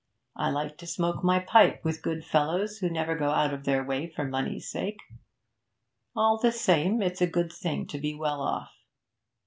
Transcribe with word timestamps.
I 0.35 0.49
like 0.49 0.79
to 0.79 0.87
smoke 0.87 1.23
my 1.23 1.37
pipe 1.39 1.85
with 1.85 2.01
good 2.01 2.25
fellows 2.25 2.79
who 2.79 2.89
never 2.89 3.13
go 3.15 3.29
out 3.29 3.53
of 3.53 3.65
their 3.65 3.83
way 3.83 4.07
for 4.07 4.25
money's 4.25 4.67
sake. 4.67 4.97
All 6.15 6.39
the 6.39 6.51
same, 6.51 7.03
it's 7.03 7.21
a 7.21 7.27
good 7.27 7.53
thing 7.53 7.85
to 7.85 7.99
be 7.99 8.15
well 8.15 8.41
off. 8.41 8.71